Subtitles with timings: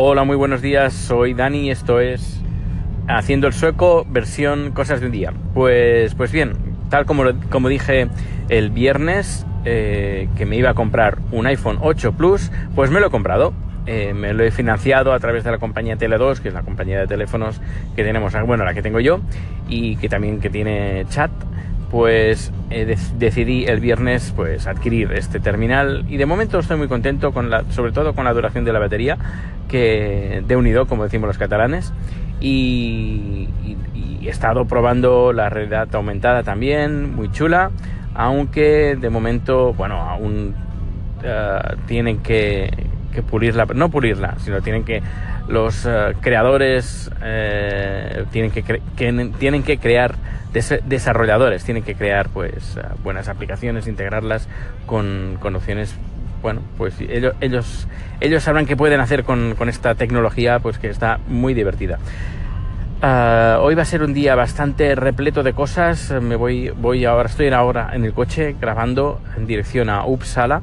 [0.00, 2.40] Hola, muy buenos días, soy Dani, esto es
[3.08, 5.32] Haciendo el Sueco, versión Cosas de un Día.
[5.54, 6.52] Pues, pues bien,
[6.88, 8.06] tal como, como dije
[8.48, 13.08] el viernes, eh, que me iba a comprar un iPhone 8 Plus, pues me lo
[13.08, 13.52] he comprado.
[13.86, 17.00] Eh, me lo he financiado a través de la compañía Tele2, que es la compañía
[17.00, 17.60] de teléfonos
[17.96, 19.18] que tenemos, bueno, la que tengo yo,
[19.68, 21.32] y que también que tiene chat
[21.90, 26.04] pues eh, decidí el viernes pues adquirir este terminal.
[26.08, 28.78] Y de momento estoy muy contento con la, sobre todo con la duración de la
[28.78, 29.16] batería
[29.68, 31.92] que de unido como decimos los catalanes.
[32.40, 33.48] Y,
[34.20, 37.70] he estado probando la realidad aumentada también muy chula.
[38.14, 40.54] Aunque de momento bueno aún
[41.22, 42.70] eh, tienen que,
[43.30, 45.02] pulirla no pulirla sino tienen que
[45.48, 47.10] los eh, creadores
[48.30, 50.14] tienen que, que tienen que crear
[50.52, 54.48] desarrolladores tienen que crear pues eh, buenas aplicaciones, integrarlas
[54.86, 55.94] con, con opciones
[56.42, 57.88] bueno, pues ellos, ellos,
[58.20, 61.98] ellos sabrán qué pueden hacer con, con, esta tecnología, pues que está muy divertida.
[63.00, 66.10] Ah, hoy va a ser un día bastante repleto de cosas.
[66.20, 70.62] Me voy, voy ahora, estoy ahora en el coche grabando en dirección a Uppsala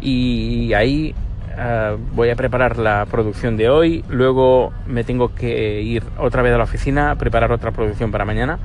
[0.00, 1.14] y ahí
[1.58, 4.04] ah, voy a preparar la producción de hoy.
[4.08, 8.58] Luego me tengo que ir otra vez a la oficina preparar otra producción para mañana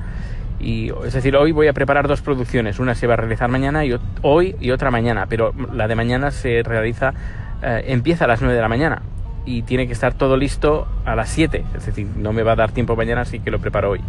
[0.60, 2.78] y, es decir, hoy voy a preparar dos producciones.
[2.78, 5.26] Una se va a realizar mañana y hoy y otra mañana.
[5.26, 7.14] Pero la de mañana se realiza,
[7.62, 9.02] eh, empieza a las 9 de la mañana
[9.46, 11.64] y tiene que estar todo listo a las 7.
[11.76, 14.00] Es decir, no me va a dar tiempo mañana, así que lo preparo hoy.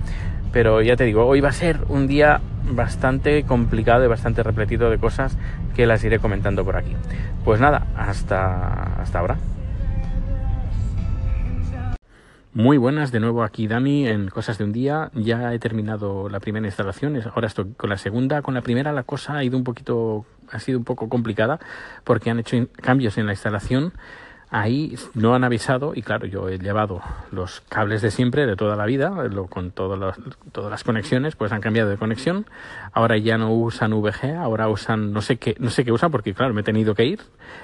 [0.52, 4.90] Pero ya te digo, hoy va a ser un día bastante complicado y bastante repletito
[4.90, 5.38] de cosas
[5.76, 6.94] que las iré comentando por aquí.
[7.46, 9.38] Pues nada, hasta, hasta ahora.
[12.54, 15.10] Muy buenas, de nuevo aquí Dani en Cosas de un Día.
[15.14, 18.42] Ya he terminado la primera instalación, ahora estoy con la segunda.
[18.42, 21.62] Con la primera la cosa ha ido un poquito, ha sido un poco complicada
[22.04, 23.94] porque han hecho cambios en la instalación
[24.52, 28.76] ahí no han avisado y claro, yo he llevado los cables de siempre, de toda
[28.76, 30.18] la vida, lo, con las,
[30.52, 32.46] todas las conexiones, pues han cambiado de conexión.
[32.92, 36.34] Ahora ya no usan VG, ahora usan, no sé qué, no sé qué usan porque
[36.34, 37.22] claro, me he tenido que ir.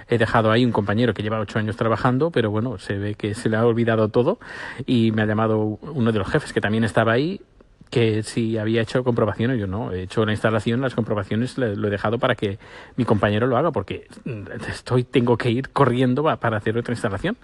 [0.07, 3.35] He dejado ahí un compañero que lleva ocho años trabajando, pero bueno, se ve que
[3.35, 4.39] se le ha olvidado todo
[4.85, 7.41] y me ha llamado uno de los jefes que también estaba ahí
[7.89, 11.91] que si había hecho comprobaciones, yo no, he hecho la instalación, las comprobaciones lo he
[11.91, 12.59] dejado para que
[12.95, 14.07] mi compañero lo haga, porque
[14.69, 17.37] estoy, tengo que ir corriendo para hacer otra instalación.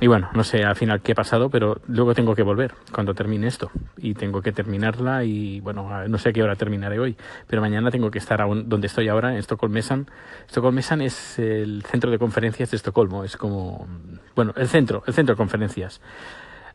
[0.00, 3.14] y bueno, no sé al final qué ha pasado, pero luego tengo que volver cuando
[3.14, 7.16] termine esto y tengo que terminarla y bueno, no sé a qué hora terminaré hoy,
[7.46, 10.06] pero mañana tengo que estar aún donde estoy ahora, en Estocolmesan.
[10.46, 13.86] Estocolmesan es el centro de conferencias de Estocolmo, es como,
[14.34, 16.00] bueno, el centro, el centro de conferencias.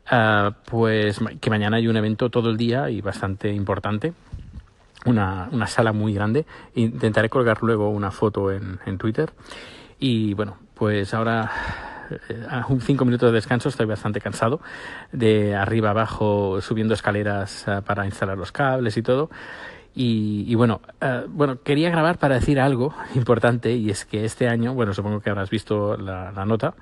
[0.08, 4.14] Ah, pues que mañana hay un evento todo el día y bastante importante.
[5.06, 6.46] Una, una sala muy grande.
[6.76, 9.32] Intentaré colgar luego una foto en, en Twitter.
[10.00, 11.50] Y bueno, pues ahora
[12.30, 14.62] eh, a un cinco minutos de descanso, estoy bastante cansado
[15.12, 19.30] de arriba abajo subiendo escaleras ah, para instalar los cables y todo.
[19.94, 24.74] Y, bueno, ah, bueno, quería grabar para decir algo importante y es que este año,
[24.74, 26.74] bueno, supongo que habrás visto la, la nota,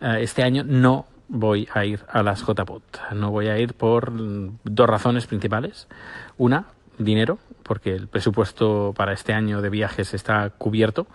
[0.00, 3.12] este año no voy a ir a las JPOT.
[3.14, 4.12] No voy a ir por
[4.64, 5.88] dos razones principales.
[6.38, 6.66] Una,
[6.98, 11.06] dinero, porque el presupuesto para este año de viajes está cubierto.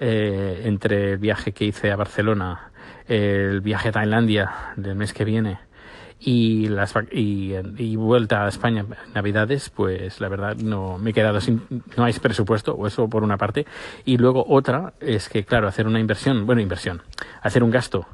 [0.00, 2.72] Eh, entre el viaje que hice a Barcelona,
[3.06, 5.58] el viaje a Tailandia del mes que viene
[6.24, 8.84] y, las, y, y, vuelta a España
[9.14, 11.62] Navidades, pues la verdad no me he quedado sin,
[11.96, 13.66] no hay presupuesto, o eso por una parte.
[14.04, 17.02] Y luego otra es que, claro, hacer una inversión, bueno, inversión,
[17.42, 18.06] hacer un gasto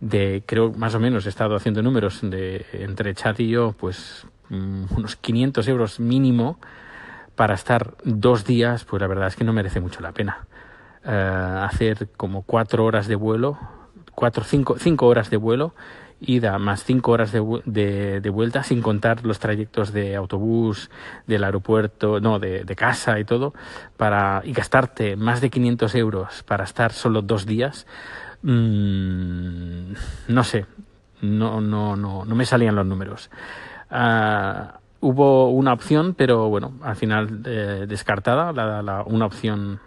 [0.00, 4.26] de, creo más o menos, he estado haciendo números de entre chat y yo, pues
[4.48, 6.58] mm, unos 500 euros mínimo
[7.34, 10.46] para estar dos días, pues la verdad es que no merece mucho la pena.
[11.04, 13.58] Eh, hacer como cuatro horas de vuelo,
[14.14, 15.74] cuatro, cinco, cinco horas de vuelo,
[16.20, 20.90] ida más cinco horas de, de, de, vuelta, sin contar los trayectos de autobús,
[21.26, 23.54] del aeropuerto, no, de, de, casa y todo,
[23.96, 27.86] para, y gastarte más de 500 euros para estar solo dos días,
[28.42, 29.92] mmm,
[30.28, 30.66] no sé,
[31.20, 33.30] no, no, no, no me salían los números.
[33.90, 34.68] Uh,
[35.00, 39.80] hubo una opción, pero bueno, al final eh, descartada, la, una opción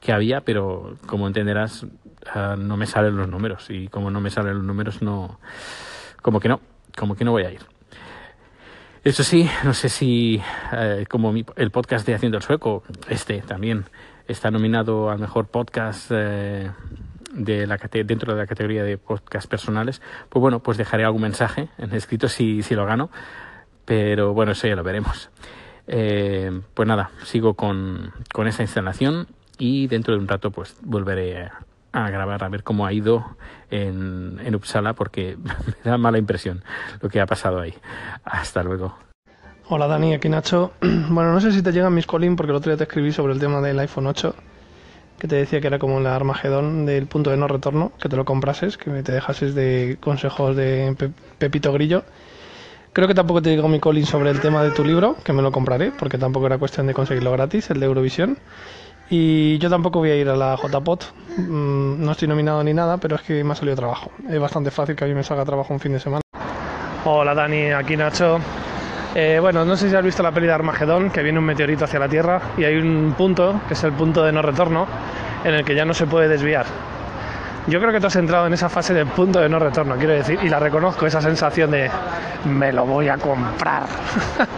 [0.00, 4.30] que había, pero como entenderás, uh, no me salen los números y como no me
[4.30, 5.40] salen los números, no,
[6.22, 6.60] como que no,
[6.96, 7.60] como que no voy a ir.
[9.06, 10.42] Eso sí, no sé si
[10.72, 13.84] eh, como mi, el podcast de Haciendo el Sueco, este también
[14.26, 16.72] está nominado al mejor podcast eh,
[17.36, 21.68] de la, dentro de la categoría de podcast personales, pues bueno, pues dejaré algún mensaje
[21.78, 23.10] en escrito si, si lo gano,
[23.84, 25.30] pero bueno, eso ya lo veremos.
[25.86, 29.28] Eh, pues nada, sigo con, con esa instalación
[29.58, 31.50] y dentro de un rato pues volveré
[31.92, 33.36] a grabar a ver cómo ha ido
[33.70, 35.36] en, en Uppsala porque
[35.84, 36.64] me da mala impresión
[37.00, 37.74] lo que ha pasado ahí.
[38.24, 38.96] Hasta luego.
[39.68, 40.72] Hola Dani, aquí Nacho.
[40.80, 43.32] Bueno, no sé si te llegan mis colín porque el otro día te escribí sobre
[43.32, 44.34] el tema del iPhone 8
[45.18, 48.16] que te decía que era como el Armagedón del punto de no retorno, que te
[48.16, 50.94] lo comprases, que te dejases de consejos de
[51.38, 52.04] Pepito Grillo.
[52.92, 55.42] Creo que tampoco te digo mi Colin sobre el tema de tu libro, que me
[55.42, 58.38] lo compraré, porque tampoco era cuestión de conseguirlo gratis, el de Eurovisión.
[59.08, 61.04] Y yo tampoco voy a ir a la JPOT,
[61.36, 64.10] mm, no estoy nominado ni nada, pero es que me ha salido trabajo.
[64.28, 66.22] Es bastante fácil que a mí me salga trabajo un fin de semana.
[67.04, 68.40] Hola Dani, aquí Nacho.
[69.18, 71.86] Eh, bueno, no sé si has visto la peli de Armagedón, que viene un meteorito
[71.86, 74.86] hacia la Tierra y hay un punto, que es el punto de no retorno,
[75.42, 76.66] en el que ya no se puede desviar.
[77.68, 80.12] Yo creo que tú has entrado en esa fase de punto de no retorno, quiero
[80.12, 81.90] decir, y la reconozco, esa sensación de
[82.44, 83.86] me lo voy a comprar.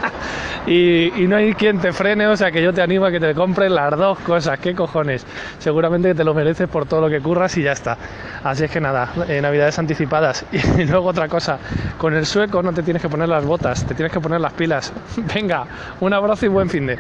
[0.66, 3.34] y, no hay quien te frene, o sea que yo te animo a que te
[3.34, 5.26] compres las dos cosas, qué cojones.
[5.58, 7.96] Seguramente que te lo mereces por todo lo que curras y ya está.
[8.44, 10.44] Así es que nada, eh, navidades anticipadas.
[10.78, 11.58] Y luego otra cosa,
[11.96, 14.52] con el sueco no te tienes que poner las botas, te tienes que poner las
[14.52, 14.92] pilas.
[15.34, 15.64] Venga,
[16.00, 16.98] un abrazo y buen fin de.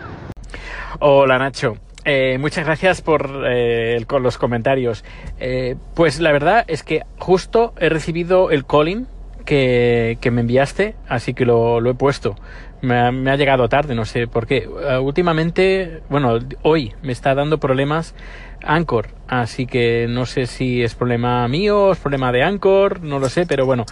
[1.00, 1.87] Hola Nacho.
[2.10, 5.04] Eh, muchas gracias por eh, los comentarios.
[5.38, 9.06] Eh, pues la verdad es que justo he recibido el calling
[9.44, 12.34] que, me enviaste, así que lo, he puesto.
[12.80, 14.66] Me ha, llegado tarde, no sé por qué.
[15.02, 18.14] últimamente, bueno, hoy me está dando problemas
[18.62, 23.28] Anchor, así que no sé si es problema mío, es problema de Anchor, no lo
[23.28, 23.84] sé, pero bueno.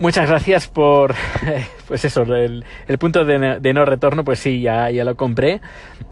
[0.00, 1.14] Muchas gracias por,
[1.86, 2.64] pues eso, el,
[2.98, 5.60] punto de, no retorno, pues sí, ya, ya lo compré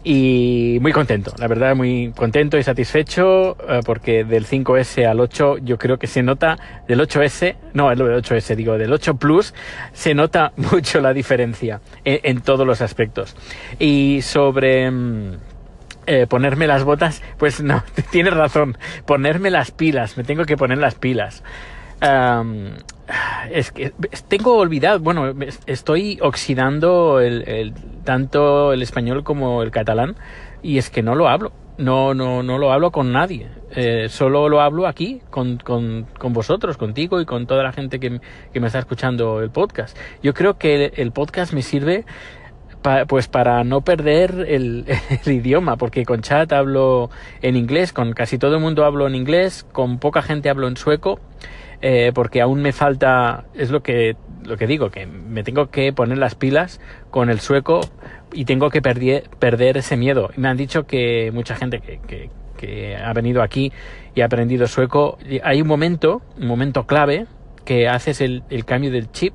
[0.03, 5.57] y muy contento, la verdad, muy contento y satisfecho eh, porque del 5S al 8
[5.63, 9.55] yo creo que se nota, del 8S, no, del 8S digo, del 8 Plus
[9.91, 13.35] se nota mucho la diferencia en, todos los aspectos.
[13.79, 14.91] Y sobre...
[14.91, 15.37] Mm,
[16.11, 20.79] eh, ponerme las botas, pues no, tienes razón, ponerme las pilas, me tengo que poner
[20.79, 21.43] las pilas
[23.51, 23.93] es que
[24.27, 25.33] tengo olvidado, bueno,
[25.65, 27.73] estoy oxidando el,
[28.03, 30.15] tanto el español como el catalán
[30.61, 31.51] y es que no lo hablo.
[31.77, 33.47] No, no, no lo hablo con nadie.
[33.71, 38.01] Eh, solo lo hablo aquí, con, con, con, vosotros, contigo y con toda la gente
[38.01, 38.19] que,
[38.51, 39.97] que me está escuchando el podcast.
[40.21, 42.03] Yo creo que el, podcast me sirve
[43.07, 44.85] pues para no perder el,
[45.25, 47.09] idioma, porque con chat hablo
[47.41, 50.77] en inglés, con casi todo el mundo hablo en inglés, con poca gente hablo en
[50.77, 51.19] sueco
[51.81, 55.93] eh, porque aún me falta, es lo que, lo que digo, que me tengo que
[55.93, 57.79] poner las pilas con el sueco
[58.33, 60.29] y tengo que perder ese miedo.
[60.35, 63.71] Me han dicho que mucha gente que, que, ha venido aquí
[64.13, 67.25] y ha aprendido sueco, hay un momento, un momento clave,
[67.63, 69.33] que haces el, el cambio del chip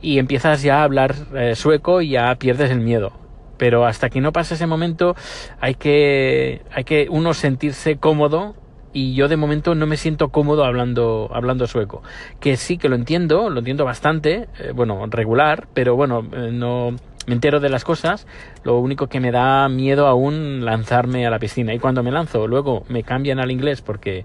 [0.00, 3.12] y empiezas ya a hablar eh, sueco y ya pierdes el miedo
[3.56, 5.16] pero hasta que no pase ese momento
[5.60, 8.54] hay que hay que uno sentirse cómodo
[8.92, 12.02] y yo de momento no me siento cómodo hablando, hablando sueco.
[12.40, 16.96] Que sí que lo entiendo, lo entiendo bastante, eh, bueno, regular, pero bueno, eh, no
[17.26, 18.26] me entero de las cosas,
[18.64, 21.74] lo único que me da miedo aún lanzarme a la piscina.
[21.74, 24.24] Y cuando me lanzo, luego me cambian al inglés porque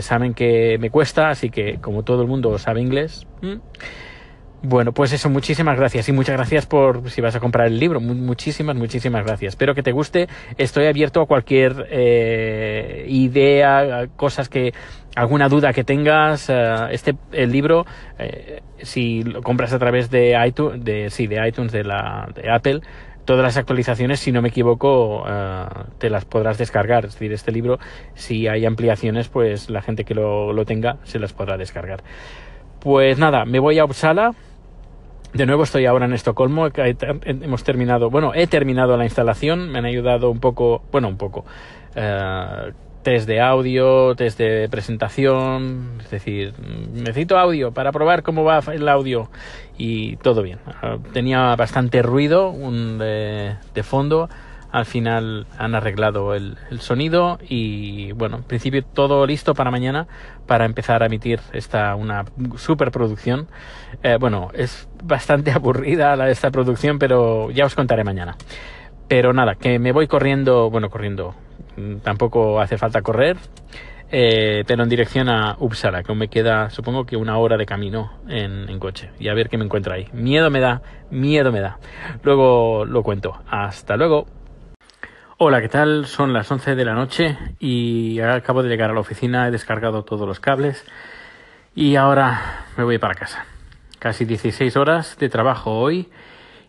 [0.00, 3.26] saben que me cuesta, así que como todo el mundo sabe inglés.
[4.66, 8.00] Bueno, pues eso, muchísimas gracias y muchas gracias por si vas a comprar el libro.
[8.00, 9.52] Muchísimas, muchísimas gracias.
[9.52, 10.26] Espero que te guste.
[10.56, 14.72] Estoy abierto a cualquier eh, idea, cosas que,
[15.16, 16.48] alguna duda que tengas.
[16.48, 17.84] Eh, este, el libro,
[18.18, 22.50] eh, si lo compras a través de iTunes, de, sí, de iTunes, de la, de
[22.50, 22.80] Apple,
[23.26, 25.26] todas las actualizaciones, si no me equivoco,
[25.98, 27.04] te las podrás descargar.
[27.04, 27.80] Es decir, este libro,
[28.14, 32.02] si hay ampliaciones, pues la gente que lo, lo tenga se las podrá descargar.
[32.80, 34.32] Pues nada, me voy a Uppsala
[35.34, 36.68] de nuevo estoy ahora en Estocolmo,
[37.24, 41.44] hemos terminado, bueno, he terminado la instalación, me han ayudado un poco, bueno, un poco,
[41.96, 42.72] eh,
[43.02, 46.54] test de audio, test de presentación, es decir,
[46.92, 49.28] necesito audio para probar cómo va el audio
[49.76, 50.60] y todo bien.
[50.66, 54.28] Ah, tenía bastante ruido un de, de fondo,
[54.74, 60.08] al final han arreglado el, sonido y bueno, en principio todo listo para mañana
[60.48, 62.24] para empezar a emitir esta una
[62.56, 63.46] superproducción.
[64.02, 68.36] Eh, bueno, es bastante aburrida esta producción, pero ya os contaré mañana.
[69.06, 71.36] Pero nada, que me voy corriendo, bueno, corriendo,
[71.76, 73.36] mm, tampoco hace falta correr,
[74.10, 78.14] eh, pero en dirección a Uppsala, que me queda, supongo que una hora de camino
[78.26, 80.08] en, en, coche, y a ver qué me encuentro ahí.
[80.12, 81.78] Miedo me da, miedo me da.
[82.24, 83.40] Luego lo cuento.
[83.48, 84.26] Hasta luego.
[85.36, 86.06] Hola, ¿qué tal?
[86.06, 90.04] Son las 11 de la noche y acabo de llegar a la oficina, he descargado
[90.04, 90.86] todos los cables
[91.74, 93.44] y ahora me voy para casa.
[93.98, 96.08] Casi 16 horas de trabajo hoy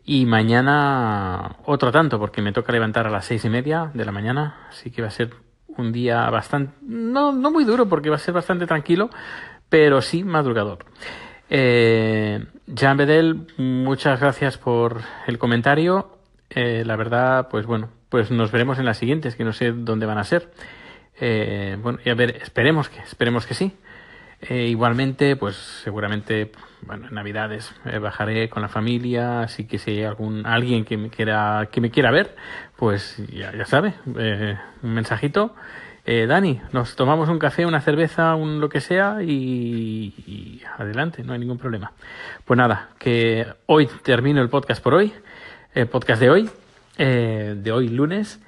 [0.03, 4.11] y mañana otro tanto porque me toca levantar a las seis y media de la
[4.11, 5.29] mañana, así que va a ser
[5.67, 9.11] un día bastante, no, no muy duro porque va a ser bastante tranquilo,
[9.69, 10.85] pero sí madrugador.
[11.51, 16.17] Eh, Jean Bedel, muchas gracias por el comentario.
[16.49, 20.05] Eh, la verdad, pues bueno, pues nos veremos en las siguientes, que no sé dónde
[20.05, 20.51] van a ser.
[21.19, 23.73] Eh, bueno, y a ver, esperemos que, esperemos que sí.
[24.41, 29.91] Eh, igualmente, pues seguramente, bueno, en Navidades eh, bajaré con la familia, así que si
[29.91, 32.35] hay algún alguien que me quiera que me quiera ver,
[32.75, 35.55] pues ya, ya sabe, eh, un mensajito.
[36.07, 41.33] Dani, nos tomamos un café, una cerveza, un lo que sea y, y adelante, no
[41.33, 41.93] hay ningún problema.
[42.45, 45.11] Pues nada, que hoy termino el podcast por hoy,
[45.73, 46.49] el podcast de hoy,
[46.97, 48.39] eh, de hoy lunes.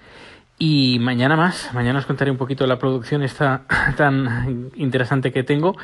[0.59, 3.63] Y mañana más, mañana os contaré un poquito de la producción esta
[3.97, 5.75] tan interesante que tengo,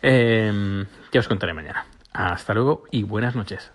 [0.00, 1.84] eh, que os contaré mañana.
[2.12, 3.72] Hasta luego y buenas noches.